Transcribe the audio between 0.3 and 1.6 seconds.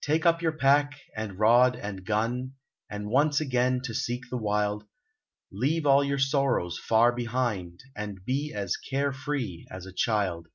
your pack and